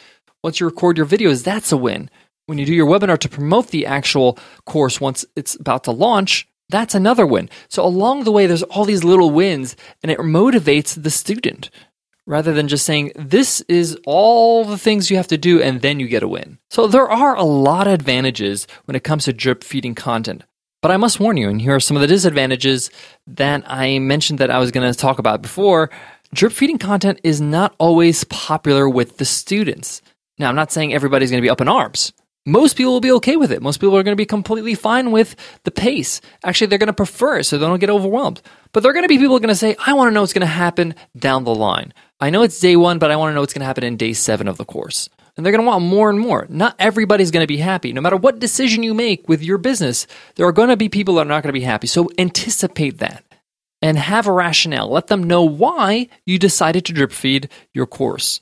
once 0.44 0.60
you 0.60 0.66
record 0.66 0.96
your 0.96 1.06
videos, 1.06 1.42
that's 1.42 1.72
a 1.72 1.76
win. 1.76 2.08
When 2.46 2.58
you 2.58 2.66
do 2.66 2.74
your 2.74 2.86
webinar 2.86 3.18
to 3.18 3.28
promote 3.28 3.68
the 3.68 3.86
actual 3.86 4.38
course 4.64 5.00
once 5.00 5.24
it's 5.34 5.56
about 5.56 5.82
to 5.84 5.90
launch, 5.90 6.46
that's 6.68 6.94
another 6.94 7.26
win. 7.26 7.50
So 7.68 7.84
along 7.84 8.24
the 8.24 8.32
way, 8.32 8.46
there's 8.46 8.62
all 8.62 8.84
these 8.84 9.02
little 9.02 9.30
wins 9.30 9.74
and 10.04 10.12
it 10.12 10.18
motivates 10.18 11.00
the 11.00 11.10
student 11.10 11.70
rather 12.26 12.52
than 12.52 12.68
just 12.68 12.84
saying, 12.84 13.12
this 13.14 13.60
is 13.62 13.98
all 14.06 14.64
the 14.64 14.78
things 14.78 15.10
you 15.10 15.16
have 15.16 15.28
to 15.28 15.38
do 15.38 15.62
and 15.62 15.80
then 15.80 16.00
you 16.00 16.08
get 16.08 16.22
a 16.22 16.28
win. 16.28 16.58
So 16.70 16.86
there 16.86 17.08
are 17.08 17.36
a 17.36 17.44
lot 17.44 17.86
of 17.86 17.92
advantages 17.92 18.66
when 18.84 18.96
it 18.96 19.04
comes 19.04 19.24
to 19.24 19.32
drip 19.32 19.62
feeding 19.64 19.94
content. 19.94 20.44
But 20.82 20.90
I 20.90 20.98
must 20.98 21.18
warn 21.18 21.36
you, 21.36 21.48
and 21.48 21.60
here 21.60 21.74
are 21.74 21.80
some 21.80 21.96
of 21.96 22.00
the 22.00 22.06
disadvantages 22.06 22.90
that 23.26 23.64
I 23.66 23.98
mentioned 23.98 24.38
that 24.40 24.50
I 24.50 24.58
was 24.58 24.70
going 24.70 24.92
to 24.92 24.96
talk 24.96 25.18
about 25.18 25.42
before. 25.42 25.90
Drip 26.32 26.52
feeding 26.52 26.78
content 26.78 27.18
is 27.24 27.40
not 27.40 27.74
always 27.78 28.24
popular 28.24 28.88
with 28.88 29.16
the 29.16 29.24
students. 29.24 30.02
Now, 30.38 30.48
I'm 30.48 30.54
not 30.54 30.70
saying 30.70 30.92
everybody's 30.92 31.30
going 31.30 31.40
to 31.40 31.46
be 31.46 31.50
up 31.50 31.60
in 31.60 31.68
arms. 31.68 32.12
Most 32.48 32.76
people 32.76 32.92
will 32.92 33.00
be 33.00 33.10
okay 33.12 33.34
with 33.34 33.50
it. 33.50 33.60
Most 33.60 33.78
people 33.78 33.96
are 33.96 34.04
going 34.04 34.12
to 34.12 34.16
be 34.16 34.24
completely 34.24 34.76
fine 34.76 35.10
with 35.10 35.34
the 35.64 35.72
pace. 35.72 36.20
Actually, 36.44 36.68
they're 36.68 36.78
going 36.78 36.86
to 36.86 36.92
prefer 36.92 37.38
it 37.38 37.44
so 37.44 37.58
they 37.58 37.66
don't 37.66 37.80
get 37.80 37.90
overwhelmed. 37.90 38.40
But 38.70 38.82
there 38.82 38.90
are 38.90 38.94
going 38.94 39.02
to 39.04 39.08
be 39.08 39.18
people 39.18 39.40
going 39.40 39.48
to 39.48 39.56
say, 39.56 39.74
I 39.84 39.94
want 39.94 40.08
to 40.08 40.14
know 40.14 40.20
what's 40.20 40.32
going 40.32 40.42
to 40.42 40.46
happen 40.46 40.94
down 41.18 41.42
the 41.42 41.54
line. 41.54 41.92
I 42.20 42.30
know 42.30 42.44
it's 42.44 42.60
day 42.60 42.76
one, 42.76 43.00
but 43.00 43.10
I 43.10 43.16
want 43.16 43.30
to 43.30 43.34
know 43.34 43.40
what's 43.40 43.52
going 43.52 43.60
to 43.60 43.66
happen 43.66 43.82
in 43.82 43.96
day 43.96 44.12
seven 44.12 44.46
of 44.46 44.58
the 44.58 44.64
course. 44.64 45.08
And 45.36 45.44
they're 45.44 45.52
going 45.52 45.64
to 45.64 45.66
want 45.66 45.84
more 45.84 46.08
and 46.08 46.20
more. 46.20 46.46
Not 46.48 46.76
everybody's 46.78 47.32
going 47.32 47.42
to 47.42 47.48
be 47.48 47.58
happy. 47.58 47.92
No 47.92 48.00
matter 48.00 48.16
what 48.16 48.38
decision 48.38 48.84
you 48.84 48.94
make 48.94 49.28
with 49.28 49.42
your 49.42 49.58
business, 49.58 50.06
there 50.36 50.46
are 50.46 50.52
going 50.52 50.68
to 50.68 50.76
be 50.76 50.88
people 50.88 51.16
that 51.16 51.26
are 51.26 51.28
not 51.28 51.42
going 51.42 51.52
to 51.52 51.60
be 51.60 51.64
happy. 51.64 51.88
So 51.88 52.08
anticipate 52.16 52.98
that 52.98 53.24
and 53.82 53.98
have 53.98 54.28
a 54.28 54.32
rationale. 54.32 54.88
Let 54.88 55.08
them 55.08 55.24
know 55.24 55.42
why 55.42 56.08
you 56.24 56.38
decided 56.38 56.84
to 56.86 56.92
drip 56.92 57.12
feed 57.12 57.50
your 57.74 57.86
course. 57.86 58.40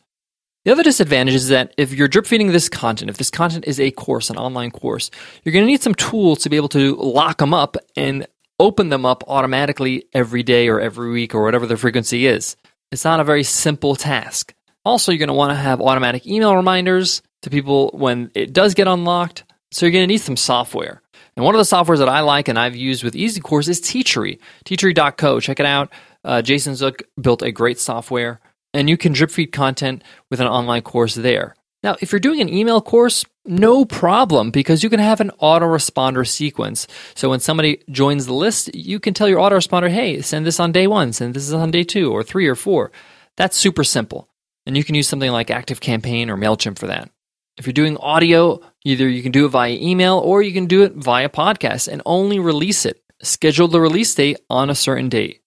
The 0.65 0.73
other 0.73 0.83
disadvantage 0.83 1.35
is 1.35 1.49
that 1.49 1.75
if 1.77 1.93
you're 1.93 2.09
drip 2.09 2.27
feeding 2.27 2.51
this 2.51 2.71
content, 2.71 3.11
if 3.11 3.19
this 3.19 3.31
content 3.31 3.67
is 3.67 3.79
a 3.79 3.91
course, 3.91 4.31
an 4.31 4.39
online 4.39 4.71
course, 4.71 5.11
you're 5.43 5.53
going 5.53 5.65
to 5.65 5.71
need 5.71 5.83
some 5.83 5.95
tools 5.95 6.39
to 6.41 6.49
be 6.49 6.57
able 6.57 6.71
to 6.71 6.97
lock 6.97 7.39
them 7.39 7.53
up 7.53 7.77
and 7.97 8.27
open 8.59 8.89
them 8.89 9.05
up 9.05 9.25
automatically 9.29 10.07
every 10.15 10.43
day 10.43 10.69
or 10.69 10.81
every 10.81 11.11
week 11.11 11.35
or 11.35 11.43
whatever 11.43 11.67
the 11.67 11.77
frequency 11.77 12.27
is. 12.27 12.57
It's 12.91 13.05
not 13.05 13.21
a 13.21 13.25
very 13.25 13.43
simple 13.43 13.95
task. 13.95 14.55
Also, 14.87 15.13
you're 15.13 15.19
going 15.19 15.29
to 15.29 15.35
want 15.35 15.51
to 15.51 15.57
have 15.57 15.83
automatic 15.83 16.27
email 16.27 16.57
reminders 16.57 17.21
to 17.43 17.51
people 17.51 17.91
when 17.93 18.31
it 18.35 18.55
does 18.55 18.73
get 18.73 18.89
unlocked. 18.89 19.45
So 19.71 19.85
you're 19.85 19.93
going 19.93 20.05
to 20.05 20.13
need 20.13 20.19
some 20.19 20.37
software. 20.37 21.03
And 21.37 21.45
one 21.45 21.55
of 21.55 21.59
the 21.59 21.77
softwares 21.77 21.99
that 21.99 22.09
I 22.09 22.21
like 22.21 22.49
and 22.49 22.59
I've 22.59 22.77
used 22.77 23.05
with 23.05 23.17
Easy 23.17 23.41
Course 23.41 23.69
is 23.69 23.81
Teachery. 23.81 24.39
Teachery.co. 24.65 25.41
Check 25.41 25.61
it 25.61 25.67
out. 25.67 25.93
Uh, 26.25 26.41
Jason 26.41 26.75
Zook 26.75 27.03
built 27.21 27.43
a 27.43 27.53
great 27.53 27.79
software, 27.79 28.41
and 28.75 28.91
you 28.91 28.99
can 28.99 29.13
drip 29.13 29.31
feed 29.31 29.53
content 29.53 30.05
with 30.31 30.41
an 30.41 30.47
online 30.47 30.83
course 30.83 31.15
there. 31.15 31.55
Now, 31.83 31.97
if 32.01 32.13
you're 32.13 32.21
doing 32.21 32.41
an 32.41 32.49
email 32.49 32.81
course, 32.83 33.25
No 33.47 33.85
problem, 33.85 34.51
because 34.51 34.83
you 34.83 34.89
can 34.89 35.01
have 35.01 35.21
an 35.21 35.31
autoresponder 35.43 36.27
sequence. 36.27 36.87
So 37.15 37.29
when 37.29 37.41
somebody 37.41 37.83
joins 37.91 38.25
the 38.25 38.33
list, 38.33 38.75
you 38.75 38.99
can 38.99 39.13
tell 39.13 39.29
your 39.29 39.41
autoresponder, 39.41 39.91
hey, 39.91 40.23
send 40.23 40.47
this 40.47 40.59
on 40.59 40.73
day 40.73 40.87
one, 40.87 41.13
send 41.13 41.35
this 41.35 41.53
on 41.53 41.71
day 41.71 41.85
two, 41.85 42.11
or 42.11 42.23
three 42.23 42.47
or 42.47 42.55
four. 42.55 42.91
That's 43.37 43.59
super 43.59 43.85
simple. 43.85 44.31
And 44.65 44.79
you 44.79 44.85
can 44.85 44.95
use 44.95 45.09
something 45.09 45.31
like 45.31 45.49
ActiveCampaign 45.49 46.29
or 46.29 46.39
MailChimp 46.39 46.79
for 46.79 46.87
that. 46.87 47.11
If 47.59 47.67
you're 47.67 47.75
doing 47.75 47.99
audio, 47.99 48.61
either 48.83 49.07
you 49.07 49.23
can 49.23 49.31
do 49.31 49.45
it 49.45 49.51
via 49.51 49.73
email 49.73 50.19
or 50.19 50.41
you 50.41 50.55
can 50.55 50.67
do 50.67 50.83
it 50.83 50.95
via 50.95 51.29
podcast 51.29 51.87
and 51.87 52.01
only 52.07 52.39
release 52.39 52.87
it. 52.87 53.03
Schedule 53.23 53.69
the 53.69 53.81
release 53.81 54.15
date 54.15 54.39
on 54.49 54.71
a 54.71 54.75
certain 54.75 55.11
date. 55.11 55.43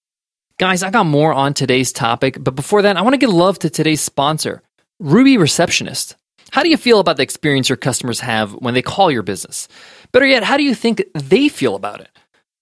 Guys, 0.59 0.81
I 0.81 0.89
got 0.89 1.05
more 1.05 1.33
on 1.33 1.53
today's 1.53 1.91
topic, 1.91 2.35
but 2.39 2.55
before 2.55 2.81
that, 2.81 2.97
I 2.97 3.03
want 3.03 3.13
to 3.13 3.19
give 3.19 3.29
love 3.29 3.59
to 3.59 3.69
today's 3.69 4.01
sponsor, 4.01 4.63
Ruby 4.99 5.37
Receptionist. 5.37 6.15
How 6.49 6.63
do 6.63 6.69
you 6.69 6.77
feel 6.77 6.99
about 6.99 7.17
the 7.17 7.21
experience 7.21 7.69
your 7.69 7.75
customers 7.75 8.21
have 8.21 8.53
when 8.53 8.73
they 8.73 8.81
call 8.81 9.11
your 9.11 9.21
business? 9.21 9.67
Better 10.11 10.25
yet, 10.25 10.41
how 10.41 10.57
do 10.57 10.63
you 10.63 10.73
think 10.73 11.03
they 11.13 11.47
feel 11.47 11.75
about 11.75 12.01
it? 12.01 12.09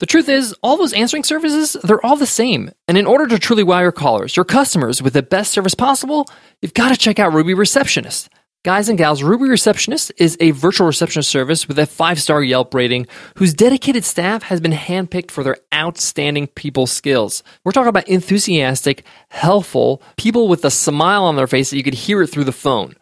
The 0.02 0.08
truth 0.08 0.28
is, 0.28 0.54
all 0.62 0.76
those 0.76 0.92
answering 0.92 1.24
services, 1.24 1.78
they're 1.86 2.06
all 2.06 2.18
the 2.18 2.26
same. 2.26 2.70
And 2.90 2.98
in 2.98 3.06
order 3.06 3.28
to 3.28 3.40
truly 3.40 3.64
your 3.64 3.94
callers, 3.94 4.36
your 4.36 4.44
customers, 4.44 5.02
with 5.02 5.14
the 5.14 5.24
best 5.24 5.52
service 5.52 5.74
possible, 5.74 6.28
you've 6.62 6.74
got 6.74 6.90
to 6.90 6.98
check 6.98 7.18
out 7.18 7.32
Ruby 7.32 7.54
Receptionist. 7.54 8.28
Guys 8.66 8.90
and 8.90 8.98
gals, 8.98 9.22
Ruby 9.22 9.48
Receptionist 9.48 10.12
is 10.18 10.36
a 10.40 10.50
virtual 10.50 10.88
receptionist 10.88 11.30
service 11.30 11.68
with 11.68 11.78
a 11.78 11.86
five 11.86 12.20
star 12.20 12.42
Yelp 12.42 12.74
rating 12.74 13.06
whose 13.36 13.54
dedicated 13.54 14.04
staff 14.04 14.42
has 14.42 14.60
been 14.60 14.72
handpicked 14.72 15.30
for 15.30 15.44
their 15.44 15.58
outstanding 15.72 16.48
people 16.48 16.88
skills. 16.88 17.44
We're 17.64 17.74
talking 17.74 17.90
about 17.90 18.08
enthusiastic, 18.08 19.06
helpful 19.30 20.02
people 20.18 20.48
with 20.48 20.66
a 20.66 20.72
smile 20.72 21.26
on 21.26 21.36
their 21.36 21.46
face 21.46 21.70
that 21.70 21.78
you 21.78 21.84
could 21.84 21.94
hear 21.94 22.24
it 22.24 22.32
through 22.32 22.46
the 22.46 22.52
phone. 22.52 22.96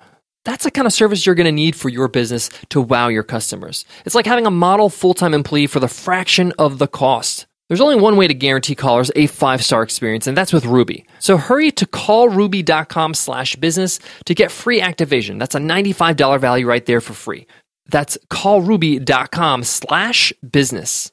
That's 0.43 0.65
the 0.65 0.72
kind 0.72 0.86
of 0.86 0.91
service 0.91 1.25
you're 1.25 1.34
going 1.34 1.46
to 1.46 1.51
need 1.53 1.77
for 1.77 1.88
your 1.88 2.10
business 2.10 2.50
to 2.72 2.82
wow 2.82 3.08
your 3.08 3.24
customers. 3.24 3.86
It's 4.05 4.15
like 4.15 4.25
having 4.25 4.46
a 4.46 4.51
model 4.51 4.89
full 4.89 5.13
time 5.13 5.34
employee 5.34 5.67
for 5.67 5.79
the 5.79 5.88
fraction 5.88 6.51
of 6.60 6.77
the 6.77 6.88
cost. 6.88 7.48
There's 7.70 7.82
only 7.82 7.96
one 7.96 8.17
way 8.17 8.27
to 8.27 8.34
guarantee 8.34 8.75
callers 8.75 9.12
a 9.15 9.27
five-star 9.27 9.84
experience, 9.84 10.27
and 10.27 10.36
that's 10.36 10.53
with 10.53 10.65
Ruby. 10.65 11.05
So 11.20 11.38
hurry 11.38 11.72
to 11.72 11.86
callruby.com 11.86 13.13
slash 13.13 13.55
business 13.55 14.00
to 14.25 14.36
get 14.36 14.51
free 14.51 14.82
activation. 14.82 15.38
That's 15.38 15.55
a 15.55 15.60
$95 15.60 16.39
value 16.39 16.67
right 16.67 16.86
there 16.86 17.01
for 17.01 17.13
free. 17.13 17.48
That's 17.88 18.17
callruby.com 18.29 19.63
slash 19.63 20.34
business. 20.50 21.12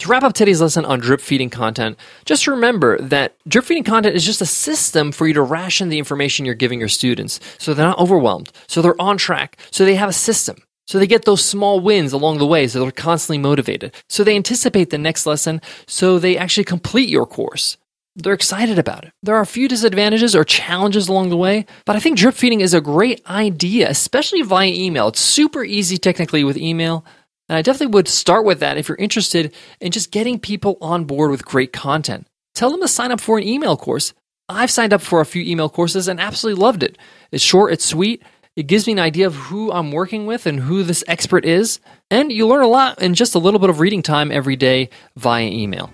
To 0.00 0.08
wrap 0.08 0.22
up 0.22 0.32
today's 0.32 0.60
lesson 0.60 0.84
on 0.84 1.00
drip 1.00 1.20
feeding 1.20 1.50
content, 1.50 1.98
just 2.24 2.46
remember 2.46 3.00
that 3.00 3.34
drip 3.48 3.64
feeding 3.64 3.82
content 3.82 4.14
is 4.14 4.24
just 4.24 4.40
a 4.40 4.46
system 4.46 5.10
for 5.10 5.26
you 5.26 5.34
to 5.34 5.42
ration 5.42 5.88
the 5.88 5.98
information 5.98 6.46
you're 6.46 6.54
giving 6.54 6.78
your 6.78 6.88
students 6.88 7.40
so 7.58 7.74
they're 7.74 7.84
not 7.84 7.98
overwhelmed, 7.98 8.52
so 8.68 8.80
they're 8.80 9.00
on 9.02 9.16
track, 9.18 9.58
so 9.72 9.84
they 9.84 9.96
have 9.96 10.08
a 10.08 10.12
system. 10.12 10.56
So 10.88 10.98
they 10.98 11.06
get 11.06 11.26
those 11.26 11.44
small 11.44 11.80
wins 11.80 12.14
along 12.14 12.38
the 12.38 12.46
way, 12.46 12.66
so 12.66 12.80
they're 12.80 12.90
constantly 12.90 13.36
motivated. 13.36 13.92
So 14.08 14.24
they 14.24 14.36
anticipate 14.36 14.88
the 14.88 14.96
next 14.96 15.26
lesson, 15.26 15.60
so 15.86 16.18
they 16.18 16.38
actually 16.38 16.64
complete 16.64 17.10
your 17.10 17.26
course. 17.26 17.76
They're 18.16 18.32
excited 18.32 18.78
about 18.78 19.04
it. 19.04 19.12
There 19.22 19.36
are 19.36 19.42
a 19.42 19.46
few 19.46 19.68
disadvantages 19.68 20.34
or 20.34 20.44
challenges 20.44 21.06
along 21.06 21.28
the 21.28 21.36
way, 21.36 21.66
but 21.84 21.94
I 21.94 22.00
think 22.00 22.16
drip 22.16 22.34
feeding 22.34 22.62
is 22.62 22.72
a 22.72 22.80
great 22.80 23.20
idea, 23.28 23.90
especially 23.90 24.40
via 24.40 24.72
email. 24.72 25.08
It's 25.08 25.20
super 25.20 25.62
easy 25.62 25.98
technically 25.98 26.42
with 26.42 26.56
email. 26.56 27.04
And 27.50 27.58
I 27.58 27.62
definitely 27.62 27.92
would 27.92 28.08
start 28.08 28.46
with 28.46 28.60
that 28.60 28.78
if 28.78 28.88
you're 28.88 28.96
interested 28.96 29.54
in 29.80 29.92
just 29.92 30.10
getting 30.10 30.40
people 30.40 30.78
on 30.80 31.04
board 31.04 31.30
with 31.30 31.44
great 31.44 31.74
content. 31.74 32.26
Tell 32.54 32.70
them 32.70 32.80
to 32.80 32.88
sign 32.88 33.12
up 33.12 33.20
for 33.20 33.36
an 33.36 33.44
email 33.44 33.76
course. 33.76 34.14
I've 34.48 34.70
signed 34.70 34.94
up 34.94 35.02
for 35.02 35.20
a 35.20 35.26
few 35.26 35.42
email 35.42 35.68
courses 35.68 36.08
and 36.08 36.18
absolutely 36.18 36.62
loved 36.62 36.82
it. 36.82 36.96
It's 37.30 37.44
short, 37.44 37.74
it's 37.74 37.84
sweet, 37.84 38.22
it 38.58 38.66
gives 38.66 38.88
me 38.88 38.92
an 38.92 38.98
idea 38.98 39.28
of 39.28 39.36
who 39.36 39.70
I'm 39.70 39.92
working 39.92 40.26
with 40.26 40.44
and 40.44 40.58
who 40.58 40.82
this 40.82 41.04
expert 41.06 41.44
is. 41.44 41.78
And 42.10 42.32
you 42.32 42.44
learn 42.48 42.64
a 42.64 42.66
lot 42.66 43.00
in 43.00 43.14
just 43.14 43.36
a 43.36 43.38
little 43.38 43.60
bit 43.60 43.70
of 43.70 43.78
reading 43.78 44.02
time 44.02 44.32
every 44.32 44.56
day 44.56 44.90
via 45.14 45.46
email. 45.46 45.92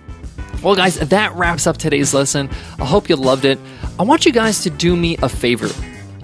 Well, 0.63 0.75
guys, 0.75 0.97
that 0.97 1.35
wraps 1.35 1.67
up 1.67 1.77
today's 1.77 2.11
lesson. 2.11 2.49
I 2.79 2.85
hope 2.85 3.07
you 3.07 3.17
loved 3.17 3.45
it. 3.45 3.59
I 3.99 4.03
want 4.03 4.25
you 4.25 4.31
guys 4.31 4.63
to 4.63 4.71
do 4.71 4.95
me 4.95 5.15
a 5.21 5.29
favor. 5.29 5.69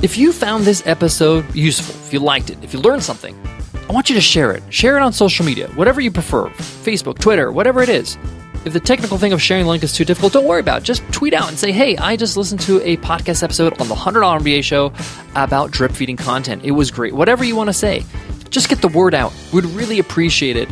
If 0.01 0.17
you 0.17 0.33
found 0.33 0.63
this 0.63 0.81
episode 0.87 1.45
useful, 1.53 1.93
if 2.07 2.11
you 2.11 2.17
liked 2.17 2.49
it, 2.49 2.57
if 2.63 2.73
you 2.73 2.79
learned 2.79 3.03
something, 3.03 3.39
I 3.87 3.93
want 3.93 4.09
you 4.09 4.15
to 4.15 4.21
share 4.21 4.51
it. 4.51 4.63
Share 4.73 4.97
it 4.97 5.03
on 5.03 5.13
social 5.13 5.45
media, 5.45 5.67
whatever 5.75 6.01
you 6.01 6.09
prefer 6.09 6.47
Facebook, 6.47 7.19
Twitter, 7.19 7.51
whatever 7.51 7.83
it 7.83 7.89
is. 7.89 8.17
If 8.63 8.73
the 8.73 8.79
technical 8.79 9.17
thing 9.17 9.33
of 9.33 9.41
sharing 9.41 9.65
link 9.65 9.83
is 9.83 9.91
too 9.91 10.05
difficult, 10.05 10.33
don't 10.33 10.45
worry 10.45 10.59
about 10.59 10.81
it. 10.81 10.83
Just 10.83 11.01
tweet 11.11 11.33
out 11.33 11.49
and 11.49 11.57
say, 11.57 11.71
hey, 11.71 11.97
I 11.97 12.15
just 12.15 12.37
listened 12.37 12.61
to 12.61 12.79
a 12.87 12.97
podcast 12.97 13.41
episode 13.41 13.81
on 13.81 13.87
the 13.87 13.95
$100 13.95 14.21
MBA 14.39 14.63
show 14.63 14.93
about 15.35 15.71
drip 15.71 15.91
feeding 15.91 16.15
content. 16.15 16.63
It 16.63 16.71
was 16.71 16.91
great. 16.91 17.13
Whatever 17.13 17.43
you 17.43 17.55
want 17.55 17.69
to 17.69 17.73
say, 17.73 18.05
just 18.51 18.69
get 18.69 18.81
the 18.81 18.87
word 18.87 19.15
out. 19.15 19.33
We'd 19.51 19.65
really 19.65 19.97
appreciate 19.97 20.57
it. 20.57 20.69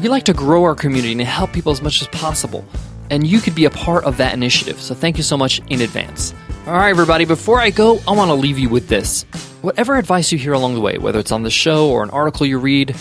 We 0.00 0.08
like 0.08 0.22
to 0.24 0.32
grow 0.32 0.64
our 0.64 0.74
community 0.74 1.12
and 1.12 1.20
help 1.20 1.52
people 1.52 1.72
as 1.72 1.82
much 1.82 2.00
as 2.00 2.08
possible. 2.08 2.64
And 3.10 3.26
you 3.26 3.40
could 3.40 3.54
be 3.54 3.66
a 3.66 3.70
part 3.70 4.04
of 4.04 4.16
that 4.16 4.32
initiative. 4.32 4.80
So 4.80 4.94
thank 4.94 5.18
you 5.18 5.22
so 5.22 5.36
much 5.36 5.60
in 5.68 5.82
advance. 5.82 6.32
All 6.66 6.72
right, 6.72 6.88
everybody, 6.88 7.26
before 7.26 7.60
I 7.60 7.68
go, 7.68 8.00
I 8.08 8.12
want 8.12 8.30
to 8.30 8.34
leave 8.34 8.58
you 8.58 8.70
with 8.70 8.88
this. 8.88 9.24
Whatever 9.60 9.96
advice 9.96 10.32
you 10.32 10.38
hear 10.38 10.54
along 10.54 10.74
the 10.74 10.80
way, 10.80 10.96
whether 10.96 11.18
it's 11.18 11.32
on 11.32 11.42
the 11.42 11.50
show 11.50 11.90
or 11.90 12.02
an 12.02 12.10
article 12.10 12.46
you 12.46 12.58
read, 12.58 12.96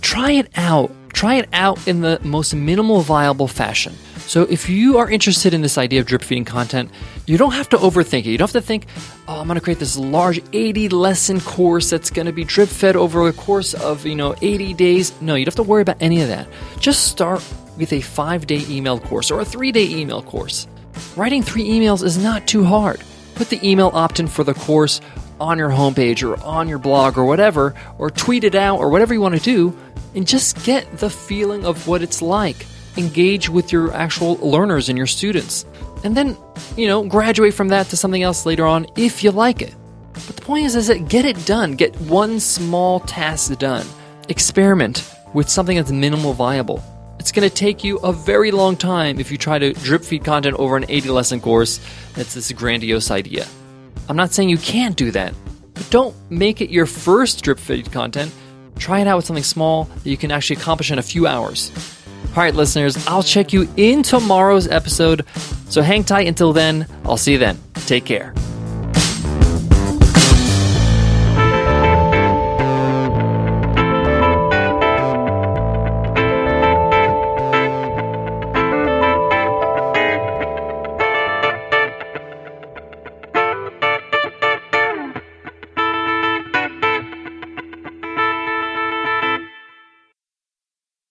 try 0.00 0.32
it 0.32 0.50
out 0.56 0.90
try 1.18 1.34
it 1.34 1.48
out 1.52 1.84
in 1.88 2.00
the 2.00 2.20
most 2.22 2.54
minimal 2.54 3.00
viable 3.00 3.48
fashion. 3.48 3.92
So 4.18 4.42
if 4.44 4.68
you 4.68 4.98
are 4.98 5.10
interested 5.10 5.52
in 5.52 5.62
this 5.62 5.76
idea 5.76 5.98
of 5.98 6.06
drip 6.06 6.22
feeding 6.22 6.44
content, 6.44 6.92
you 7.26 7.36
don't 7.36 7.54
have 7.54 7.68
to 7.70 7.76
overthink 7.76 8.20
it. 8.20 8.26
You 8.26 8.38
don't 8.38 8.46
have 8.52 8.62
to 8.62 8.64
think, 8.64 8.86
oh, 9.26 9.40
I'm 9.40 9.48
going 9.48 9.58
to 9.58 9.60
create 9.60 9.80
this 9.80 9.96
large 9.96 10.40
80 10.52 10.90
lesson 10.90 11.40
course 11.40 11.90
that's 11.90 12.10
going 12.10 12.26
to 12.26 12.32
be 12.32 12.44
drip 12.44 12.68
fed 12.68 12.94
over 12.94 13.26
a 13.26 13.32
course 13.32 13.74
of, 13.74 14.06
you 14.06 14.14
know, 14.14 14.36
80 14.40 14.74
days. 14.74 15.20
No, 15.20 15.34
you 15.34 15.44
don't 15.44 15.56
have 15.56 15.66
to 15.66 15.68
worry 15.68 15.82
about 15.82 15.96
any 16.00 16.20
of 16.20 16.28
that. 16.28 16.46
Just 16.78 17.06
start 17.06 17.44
with 17.76 17.92
a 17.92 17.98
5-day 17.98 18.66
email 18.68 19.00
course 19.00 19.32
or 19.32 19.40
a 19.40 19.44
3-day 19.44 19.88
email 19.88 20.22
course. 20.22 20.68
Writing 21.16 21.42
3 21.42 21.64
emails 21.64 22.04
is 22.04 22.16
not 22.16 22.46
too 22.46 22.62
hard. 22.62 23.02
Put 23.34 23.48
the 23.48 23.58
email 23.68 23.90
opt-in 23.92 24.28
for 24.28 24.44
the 24.44 24.54
course 24.54 25.00
on 25.40 25.58
your 25.58 25.70
homepage 25.70 26.28
or 26.28 26.40
on 26.42 26.68
your 26.68 26.78
blog 26.78 27.16
or 27.16 27.24
whatever, 27.24 27.72
or 27.96 28.10
tweet 28.10 28.42
it 28.42 28.56
out 28.56 28.78
or 28.78 28.88
whatever 28.88 29.14
you 29.14 29.20
want 29.20 29.36
to 29.36 29.40
do 29.40 29.76
and 30.18 30.26
just 30.26 30.64
get 30.64 30.98
the 30.98 31.08
feeling 31.08 31.64
of 31.64 31.86
what 31.86 32.02
it's 32.02 32.20
like. 32.20 32.66
Engage 32.96 33.48
with 33.48 33.70
your 33.70 33.94
actual 33.94 34.34
learners 34.38 34.88
and 34.88 34.98
your 34.98 35.06
students. 35.06 35.64
And 36.02 36.16
then, 36.16 36.36
you 36.76 36.88
know, 36.88 37.04
graduate 37.04 37.54
from 37.54 37.68
that 37.68 37.86
to 37.90 37.96
something 37.96 38.24
else 38.24 38.44
later 38.44 38.66
on 38.66 38.88
if 38.96 39.22
you 39.22 39.30
like 39.30 39.62
it. 39.62 39.76
But 40.12 40.24
the 40.24 40.42
point 40.42 40.66
is, 40.66 40.74
is 40.74 40.88
that 40.88 41.08
get 41.08 41.24
it 41.24 41.46
done. 41.46 41.76
Get 41.76 41.94
one 42.00 42.40
small 42.40 42.98
task 42.98 43.56
done. 43.60 43.86
Experiment 44.28 45.08
with 45.34 45.48
something 45.48 45.76
that's 45.76 45.92
minimal 45.92 46.32
viable. 46.32 46.82
It's 47.20 47.30
going 47.30 47.48
to 47.48 47.54
take 47.54 47.84
you 47.84 47.98
a 47.98 48.12
very 48.12 48.50
long 48.50 48.76
time 48.76 49.20
if 49.20 49.30
you 49.30 49.38
try 49.38 49.60
to 49.60 49.72
drip 49.72 50.02
feed 50.02 50.24
content 50.24 50.56
over 50.56 50.76
an 50.76 50.86
80 50.88 51.10
lesson 51.10 51.40
course 51.40 51.78
that's 52.14 52.34
this 52.34 52.50
grandiose 52.50 53.12
idea. 53.12 53.46
I'm 54.08 54.16
not 54.16 54.32
saying 54.32 54.48
you 54.48 54.58
can't 54.58 54.96
do 54.96 55.12
that, 55.12 55.32
but 55.74 55.88
don't 55.90 56.16
make 56.28 56.60
it 56.60 56.70
your 56.70 56.86
first 56.86 57.44
drip 57.44 57.60
feed 57.60 57.92
content 57.92 58.32
Try 58.78 59.00
it 59.00 59.06
out 59.06 59.16
with 59.16 59.26
something 59.26 59.44
small 59.44 59.84
that 59.84 60.06
you 60.08 60.16
can 60.16 60.30
actually 60.30 60.56
accomplish 60.56 60.90
in 60.90 60.98
a 60.98 61.02
few 61.02 61.26
hours. 61.26 61.70
All 62.28 62.42
right, 62.42 62.54
listeners, 62.54 63.06
I'll 63.06 63.22
check 63.22 63.52
you 63.52 63.68
in 63.76 64.02
tomorrow's 64.02 64.68
episode. 64.68 65.26
So 65.68 65.82
hang 65.82 66.04
tight 66.04 66.26
until 66.26 66.52
then. 66.52 66.86
I'll 67.04 67.16
see 67.16 67.32
you 67.32 67.38
then. 67.38 67.58
Take 67.86 68.04
care. 68.04 68.32